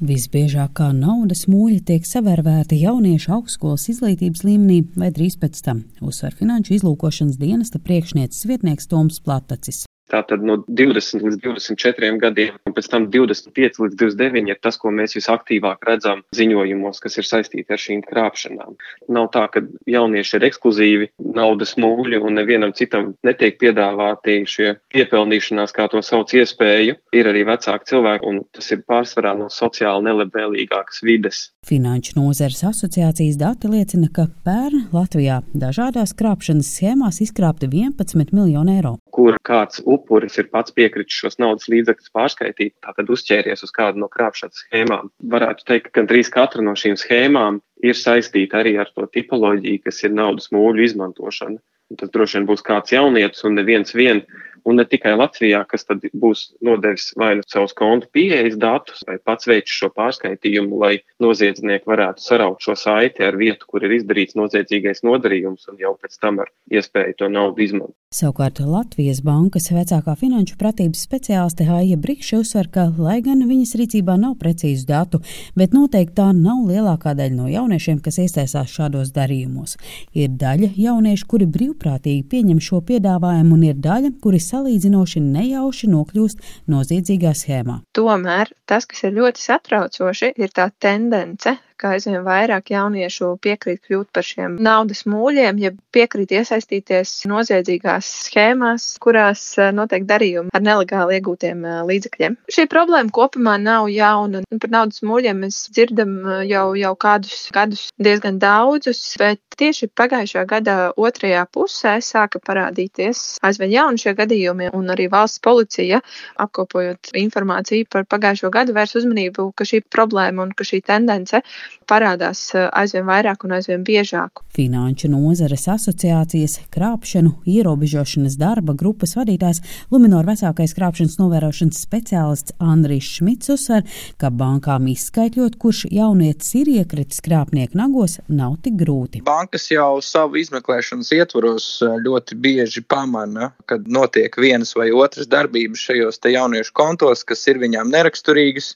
Visbiežāk 0.00 0.78
kā 0.78 0.86
naudas 0.96 1.42
mūļi 1.44 1.82
tiek 1.90 2.06
savērvēti 2.08 2.78
jauniešu 2.80 3.34
augstskolas 3.36 3.84
izglītības 3.92 4.46
līmenī 4.48 4.78
vai 4.96 5.10
drīz 5.12 5.36
pēc 5.42 5.60
tam, 5.66 5.84
uzsver 6.00 6.32
Finanšu 6.40 6.78
izlūkošanas 6.78 7.36
dienesta 7.36 7.82
priekšnieces 7.84 8.48
vietnieks 8.48 8.88
Toms 8.88 9.20
Platacis. 9.20 9.84
Tātad 10.10 10.42
no 10.46 10.58
20 10.66 11.22
līdz 11.24 11.38
24 11.44 12.10
gadiem, 12.22 12.56
un 12.66 12.74
pēc 12.74 12.88
tam 12.90 13.06
25 13.12 13.80
līdz 13.84 13.96
29 14.00 14.50
ir 14.50 14.58
tas, 14.62 14.78
ko 14.80 14.92
mēs 14.94 15.14
visaktīvāk 15.18 15.86
redzam 15.86 16.24
ziņojumos, 16.36 17.00
kas 17.02 17.20
ir 17.20 17.28
saistīti 17.28 17.70
ar 17.70 17.80
šīm 17.80 18.02
krāpšanām. 18.08 18.76
Nav 19.14 19.30
tā, 19.34 19.46
ka 19.52 19.62
jaunieši 19.90 20.36
ir 20.38 20.46
ekskluzīvi 20.50 21.10
naudas 21.36 21.76
mūļi 21.80 22.20
un 22.20 22.38
nevienam 22.40 22.74
citam 22.76 23.12
netiek 23.26 23.58
piedāvāti 23.60 24.40
šie 24.50 24.74
piepelnīšanās, 24.94 25.74
kā 25.76 25.86
to 25.92 26.02
sauc, 26.04 26.34
iespēju. 26.34 26.96
Ir 27.16 27.30
arī 27.30 27.44
vecāki 27.48 27.92
cilvēki, 27.92 28.26
un 28.26 28.42
tas 28.54 28.70
ir 28.74 28.82
pārsvarā 28.88 29.36
no 29.38 29.50
sociāli 29.52 30.08
nelabvēlīgākas 30.08 31.04
vides. 31.06 31.42
Finanšu 31.66 32.16
nozares 32.18 32.62
asociācijas 32.66 33.38
dati 33.40 33.70
liecina, 33.70 34.08
ka 34.12 34.26
pērn 34.46 34.88
Latvijā 34.94 35.40
dažādās 35.54 36.14
krāpšanas 36.18 36.74
schēmās 36.76 37.20
izkrāpti 37.24 37.70
11 37.70 38.34
miljoni 38.34 38.78
eiro. 38.78 38.96
Kur 39.14 39.36
kāds 39.46 39.80
upuris 39.82 40.38
ir 40.38 40.50
pats 40.52 40.74
piekritis 40.76 41.16
šos 41.22 41.38
naudas 41.42 41.68
līdzekļus 41.72 42.12
pārskaitīt, 42.14 42.74
tātad 42.84 43.10
uzķēries 43.10 43.64
uz 43.66 43.72
kādu 43.74 44.02
no 44.02 44.08
krāpšanas 44.12 44.62
schēmām. 44.64 45.10
Varētu 45.32 45.66
teikt, 45.66 45.88
ka 45.88 46.00
gandrīz 46.00 46.30
katra 46.32 46.62
no 46.62 46.76
šīm 46.78 46.98
schēmām 47.00 47.58
ir 47.82 47.98
saistīta 47.98 48.60
arī 48.60 48.76
ar 48.78 48.92
to 48.94 49.08
tipoloģiju, 49.10 49.82
kas 49.86 50.02
ir 50.06 50.14
naudas 50.14 50.50
mūļu 50.54 50.86
izmantošana. 50.86 51.58
Un 51.90 51.98
tas 51.98 52.12
droši 52.14 52.38
vien 52.38 52.46
būs 52.46 52.62
kāds 52.62 52.92
jaunietis 52.94 53.42
un 53.48 53.56
neviens 53.58 53.96
vien 53.98 54.22
un 54.64 54.80
ne 54.80 54.86
tikai 54.88 55.14
Latvijā, 55.18 55.62
kas 55.68 55.86
tad 55.88 56.04
būs 56.12 56.50
nodevis 56.64 57.10
vai 57.20 57.34
nu 57.38 57.46
savus 57.46 57.74
kontu 57.76 58.08
pieejas 58.14 58.58
datus, 58.60 59.04
vai 59.08 59.18
pats 59.22 59.48
veids 59.50 59.72
šo 59.72 59.90
pārskaitījumu, 59.96 60.80
lai 60.80 60.92
noziedznieki 61.22 61.88
varētu 61.90 62.24
saraut 62.24 62.62
šo 62.64 62.76
saiti 62.78 63.24
ar 63.26 63.38
vietu, 63.40 63.68
kur 63.70 63.84
ir 63.86 63.96
izdarīts 64.00 64.38
noziedzīgais 64.38 65.04
nodarījums, 65.06 65.68
un 65.70 65.80
jau 65.80 65.94
pēc 66.00 66.18
tam 66.22 66.42
ar 66.44 66.52
iespēju 66.70 67.18
to 67.18 67.30
naudu 67.32 67.66
izmantot. 67.66 67.96
Savukārt 68.10 68.58
Latvijas 68.66 69.20
bankas 69.22 69.68
vecākā 69.70 70.16
finanšu 70.18 70.56
pratības 70.58 71.04
speciāliste 71.06 71.62
Haija 71.68 71.94
Brikša 72.00 72.40
uzsver, 72.42 72.66
ka, 72.74 72.88
lai 72.98 73.20
gan 73.22 73.44
viņas 73.46 73.76
rīcībā 73.78 74.16
nav 74.18 74.34
precīzu 74.40 74.88
datu, 74.88 75.20
bet 75.54 75.76
noteikti 75.76 76.16
tā 76.18 76.30
nav 76.34 76.64
lielākā 76.66 77.14
daļa 77.14 77.36
no 77.36 77.46
jauniešiem, 77.46 78.00
kas 78.02 78.18
iesaistās 78.24 78.72
šādos 78.74 79.12
darījumos. 79.14 79.76
Ir 80.18 80.34
daļa 80.40 80.72
jauniešu, 80.74 81.28
kuri 81.30 81.46
brīvprātīgi 81.54 82.26
pieņem 82.32 82.58
šo 82.66 82.80
piedāvājumu, 82.88 83.54
un 83.54 83.68
ir 83.70 83.78
daļa, 83.78 84.10
kuri 84.24 84.42
salīdzinoši 84.50 85.22
nejauši 85.24 85.90
nokļūst 85.94 86.44
noziedzīgā 86.72 87.32
schēmā. 87.36 87.80
Tomēr 87.96 88.52
tas, 88.70 88.86
kas 88.90 89.06
ir 89.08 89.16
ļoti 89.18 89.44
satraucoši, 89.46 90.34
ir 90.36 90.54
tā 90.54 90.70
tendence, 90.82 91.56
ka 91.80 91.94
aizvien 91.96 92.20
vairāk 92.26 92.72
jauniešu 92.74 93.32
piekrīt 93.44 93.80
kļūt 93.86 94.10
par 94.14 94.26
šiem 94.26 94.56
naudas 94.60 95.04
mūļiem, 95.08 95.60
ja 95.62 95.72
piekrīt 95.94 96.34
iesaistīties 96.36 97.14
noziedzīgās 97.30 98.10
schēmās, 98.26 98.86
kurās 99.02 99.44
eh, 99.58 99.70
notiek 99.76 100.04
darījumi 100.08 100.52
ar 100.56 100.64
nelegāli 100.64 101.18
iegūtiem 101.18 101.64
eh, 101.64 101.80
līdzekļiem. 101.90 102.36
Šī 102.52 102.66
problēma 102.70 103.14
kopumā 103.16 103.56
nav 103.62 103.88
jauna. 103.92 104.44
Par 104.60 104.72
naudas 104.72 105.00
mūļiem 105.06 105.44
mēs 105.46 105.62
dzirdam 105.72 106.16
eh, 106.20 106.42
jau, 106.52 106.66
jau 106.78 106.94
kādus 107.00 107.46
gadus 107.54 107.86
diezgan 108.00 108.40
daudzus, 108.42 109.00
bet 109.20 109.40
tieši 109.60 109.90
pagājušā 109.96 110.44
gada 110.48 110.76
otrajā 110.96 111.44
pusē 111.52 111.96
sāka 112.04 112.40
parādīties 112.44 113.40
aizvien 113.44 113.72
jauni 113.74 114.00
šie 114.00 114.14
gadījumi, 114.16 114.70
un 114.76 114.92
arī 114.92 115.08
valsts 115.12 115.42
policija, 115.44 116.00
apkopojot 116.40 117.12
informāciju 117.20 117.88
par 117.92 118.06
pagājušo 118.08 118.52
gadu, 118.54 118.76
vērs 118.76 118.96
uzmanību, 119.00 119.50
ka 119.56 119.66
šī 119.68 119.82
problēma 119.92 120.46
un 120.46 120.54
ka 120.56 120.66
šī 120.66 120.80
tendence 120.86 121.42
parādās 121.90 122.42
eh, 122.54 122.68
aizvien 122.76 123.06
vairāk 123.08 123.44
un 123.46 123.54
aizvien 123.56 123.82
biežāk. 123.86 124.42
Finanšu 124.56 125.10
nozares 125.12 125.66
asociācijas 125.70 126.58
krāpšanu 126.74 127.32
ierobežošanas 127.50 128.36
darba 128.40 128.74
grupas 128.78 129.16
vadītājs 129.18 129.62
Luminor 129.92 130.28
vecākais 130.28 130.74
krāpšanas 130.76 131.18
novērošanas 131.20 131.82
speciālists 131.86 132.56
Andrijs 132.62 133.10
Šmits 133.16 133.52
uzsver, 133.54 133.84
ka 134.20 134.30
bankām 134.30 134.88
izskaidrot, 134.92 135.58
kurš 135.60 135.86
jaunietis 135.90 136.54
ir 136.60 136.70
iekritis 136.76 137.22
krāpnieku 137.24 137.78
nagos, 137.80 138.18
nav 138.28 138.58
tik 138.64 138.78
grūti. 138.80 139.24
Bankas 139.26 139.70
jau 139.72 139.98
savu 140.04 140.40
izmeklēšanas 140.42 141.12
ietvaros 141.18 141.68
eh, 141.86 141.98
ļoti 142.06 142.38
bieži 142.40 142.84
pamana, 142.86 143.52
kad 143.70 143.88
notiek 143.90 144.36
vienas 144.40 144.74
vai 144.78 144.90
otras 144.94 145.30
darbības 145.30 145.86
šajos 145.90 146.20
jauniešu 146.30 146.74
kontos, 146.76 147.24
kas 147.26 147.46
ir 147.50 147.60
viņām 147.62 147.90
neraksturīgas. 147.92 148.74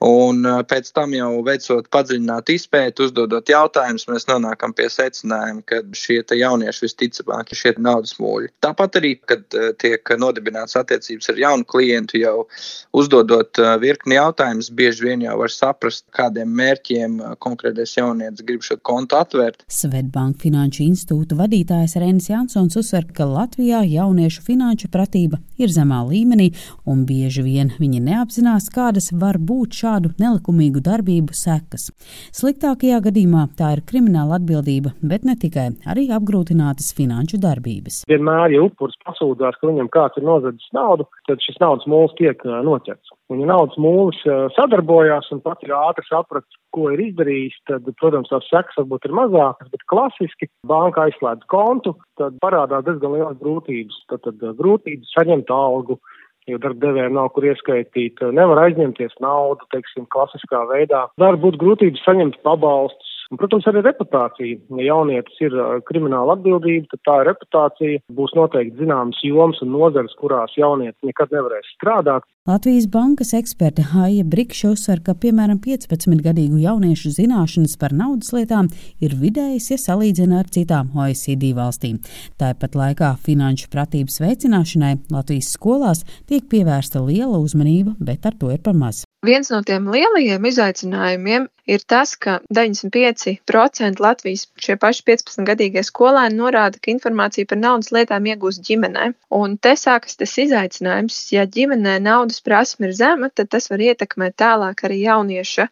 Un 0.00 0.46
pēc 0.64 0.86
tam 0.96 1.12
jau 1.12 1.42
veicot 1.44 1.84
padziļinātu 1.92 2.54
izpēti, 2.56 3.04
uzdodot 3.04 3.50
jautājumus, 3.52 4.06
mēs 4.08 4.24
nonākam 4.30 4.72
pie 4.72 4.86
secinājuma, 4.88 5.60
ka 5.68 5.82
šie 5.92 6.22
jaunieši 6.24 6.86
visticamāk 6.86 7.52
ir 7.52 7.60
šie 7.60 7.72
naudas 7.76 8.14
mūļi. 8.16 8.48
Tāpat 8.64 8.96
arī, 8.96 9.10
kad 9.28 9.44
tiek 9.82 10.12
nodibināts 10.16 10.78
attiecības 10.80 11.28
ar 11.34 11.42
jaunu 11.42 11.68
klientu, 11.68 12.16
jau 12.22 12.46
uzdodot 12.96 13.60
virkni 13.82 14.16
jautājumus, 14.16 14.70
bieži 14.72 15.04
vien 15.10 15.26
jau 15.26 15.36
var 15.42 15.52
saprast, 15.52 16.06
kādiem 16.16 16.48
mērķiem 16.56 17.20
konkrētais 17.44 17.92
jaunietis 17.98 18.46
grib 18.48 18.64
šo 18.64 18.78
kontu 18.80 19.20
atvērt. 19.20 19.66
Svetbank 19.68 20.40
Finanšu 20.40 20.86
institūta 20.86 21.36
vadītājs 21.36 21.98
Renis 22.00 22.30
Jansons 22.32 22.78
uzsver, 22.80 23.04
ka 23.12 23.28
Latvijā 23.28 23.82
jauniešu 23.84 24.46
finanšu 24.48 24.88
pratība 24.88 25.42
ir 25.60 25.68
zemā 25.68 26.00
līmenī 26.08 26.54
un 26.88 27.04
bieži 27.04 27.44
vien 27.44 27.76
viņi 27.76 28.00
neapzinās, 28.08 28.72
kādas 28.72 29.12
var 29.12 29.36
būt 29.36 29.76
šādas 29.76 29.89
šādu 29.90 30.12
nelikumīgu 30.20 30.82
darbību 30.86 31.34
sekas. 31.36 31.90
Sliktākajā 32.36 33.00
gadījumā 33.08 33.46
tā 33.58 33.74
ir 33.76 33.84
krimināla 33.86 34.38
atbildība, 34.38 34.94
bet 35.02 35.26
ne 35.26 35.36
tikai, 35.40 35.70
arī 35.90 36.08
apgrūtinātas 36.14 36.92
finanšu 36.96 37.40
darbības. 37.42 38.04
Vienmēr, 38.10 38.54
ja 38.54 38.64
upuris 38.66 38.98
pasūdzās, 39.06 39.58
ka 39.58 39.70
viņam 39.70 39.90
kāds 39.92 40.20
ir 40.20 40.26
nozadzis 40.28 40.70
naudu, 40.76 41.08
tad 41.28 41.42
šis 41.44 41.58
naudas 41.62 41.88
mūls 41.90 42.14
tiek 42.20 42.42
noķerts. 42.44 43.16
Un, 43.30 43.42
ja 43.42 43.50
naudas 43.50 43.76
mūlis 43.78 44.18
sadarbojās 44.56 45.30
un 45.34 45.42
pats 45.44 45.66
ir 45.66 45.74
ātri 45.76 46.06
sapratis, 46.08 46.58
ko 46.74 46.88
ir 46.94 47.02
izdarījis, 47.08 47.58
tad, 47.70 47.86
protams, 47.98 48.30
tās 48.30 48.46
sekas 48.50 48.78
varbūt 48.78 49.06
ir 49.06 49.14
mazākas, 49.18 49.70
bet 49.70 49.86
klasiski 49.90 50.50
banka 50.66 51.06
aizslēdz 51.06 51.46
kontu, 51.50 51.96
tad 52.18 52.38
parādās 52.42 52.86
diezgan 52.86 53.14
lielas 53.16 53.38
grūtības. 53.42 54.00
Tad, 54.10 54.26
tad 54.26 54.58
grūtības 54.58 55.14
saņemt 55.14 55.50
algu, 55.54 55.98
jo 56.52 56.60
darbdevējiem 56.62 57.16
nav 57.16 57.30
kur 57.34 57.46
ieskaitīt, 57.50 58.22
nevar 58.36 58.64
aizņemties 58.66 59.16
naudu, 59.22 59.66
teiksim, 59.74 60.06
klasiskā 60.12 60.64
veidā. 60.70 61.06
Var 61.20 61.38
būt 61.42 61.58
grūtības 61.60 62.04
saņemt 62.06 62.40
pabalstus, 62.46 63.09
Un, 63.30 63.38
protams, 63.38 63.66
arī 63.70 63.84
reputācija. 63.86 64.58
Ja 64.80 64.86
jaunietis 64.88 65.36
ir 65.44 65.54
krimināla 65.86 66.34
atbildība, 66.34 66.88
tad 66.90 67.02
tā 67.06 67.16
reputācija 67.28 68.00
būs 68.16 68.34
noteikti 68.34 68.82
zināmas 68.82 69.20
jomas 69.22 69.60
un 69.62 69.70
nozares, 69.76 70.16
kurās 70.18 70.56
jaunietis 70.58 71.06
nekad 71.06 71.30
nevarēs 71.36 71.68
strādāt. 71.76 72.26
Latvijas 72.50 72.88
bankas 72.90 73.30
eksperte 73.36 73.84
Haija 73.92 74.24
Brikša 74.26 74.72
uzsver, 74.72 75.02
ka 75.06 75.14
piemēram 75.22 75.60
15-gadīgu 75.62 76.58
jauniešu 76.64 77.12
zināšanas 77.20 77.76
par 77.78 77.94
naudas 77.94 78.32
lietām 78.34 78.72
ir 78.98 79.14
vidējas, 79.20 79.68
ja 79.70 79.78
salīdzina 79.78 80.40
ar 80.40 80.50
citām 80.50 80.90
OECD 80.98 81.52
valstīm. 81.54 82.00
Tāpat 82.40 82.74
laikā 82.80 83.12
finanšu 83.28 83.70
pratības 83.70 84.18
veicināšanai 84.24 84.96
Latvijas 85.14 85.52
skolās 85.54 86.02
tiek 86.26 86.50
pievērsta 86.50 87.04
liela 87.06 87.38
uzmanība, 87.38 87.94
bet 88.00 88.26
ar 88.26 88.34
to 88.40 88.50
ir 88.50 88.58
par 88.64 88.74
maz. 88.74 89.04
Viens 89.20 89.50
no 89.52 89.60
tiem 89.68 89.84
lielajiem 89.92 90.46
izaicinājumiem 90.48 91.46
ir 91.74 91.84
tas, 91.86 92.14
ka 92.18 92.38
95% 92.54 94.02
Latvijas 94.02 94.46
šie 94.60 94.76
paši 94.80 95.04
15-gadīgie 95.10 95.84
skolēni 95.86 96.38
norāda, 96.40 96.80
ka 96.82 96.92
informāciju 96.92 97.48
par 97.50 97.60
naudas 97.60 97.92
lietām 97.94 98.26
iegūst 98.32 98.64
ģimenē. 98.66 99.10
Un 99.40 99.56
te 99.62 99.76
sākas 99.78 100.18
tas 100.20 100.34
izaicinājums, 100.44 101.20
ja 101.34 101.46
ģimenē 101.58 101.98
naudas 102.02 102.42
prasme 102.46 102.90
ir 102.90 102.96
zema, 102.98 103.30
tad 103.30 103.52
tas 103.54 103.70
var 103.70 103.84
ietekmēt 103.90 104.38
tālāk 104.42 104.84
arī 104.88 105.02
jaunieša 105.04 105.68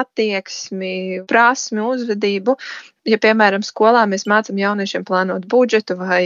attieksmi, 0.00 0.94
prasmi, 1.28 1.84
uzvedību. 1.92 2.56
Ja, 3.02 3.16
piemēram, 3.18 3.64
skolā 3.66 4.04
mēs 4.06 4.28
mācām 4.30 4.60
jauniešiem 4.60 5.02
plānot 5.02 5.48
budžetu 5.50 5.96
vai 5.98 6.22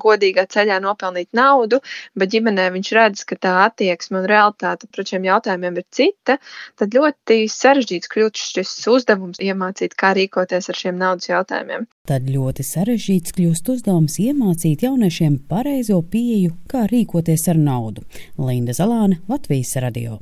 godīgā 0.00 0.46
ceļā 0.48 0.78
nopelnīt 0.80 1.28
naudu, 1.36 1.82
bet 2.16 2.30
ģimenē 2.32 2.70
viņš 2.72 2.92
redz, 2.96 3.24
ka 3.28 3.36
tā 3.36 3.52
attieksme 3.66 4.22
un 4.22 4.28
realitāte 4.30 4.88
pret 4.88 5.12
šiem 5.12 5.28
jautājumiem 5.28 5.76
ir 5.76 5.84
cita, 5.92 6.38
tad 6.80 6.96
ļoti 6.96 7.42
sarežģīts 7.52 8.08
kļūst 8.14 8.55
šis 8.56 8.72
uzdevums 8.92 9.42
iemācīt, 9.42 9.96
kā 9.98 10.14
rīkoties 10.16 10.70
ar 10.72 10.80
šiem 10.80 11.00
naudas 11.00 11.28
jautājumiem. 11.30 11.86
Tad 12.06 12.28
ļoti 12.30 12.62
sarežģīts 12.62 13.34
kļūst 13.36 13.72
uzdevums 13.74 14.20
iemācīt 14.22 14.84
jauniešiem 14.86 15.40
pareizo 15.50 15.98
pieeju, 16.12 16.54
kā 16.70 16.84
rīkoties 16.92 17.48
ar 17.50 17.58
naudu. 17.58 18.06
Linda 18.38 18.76
Zalāne, 18.78 19.18
Latvijas 19.28 19.74
radio. 19.82 20.14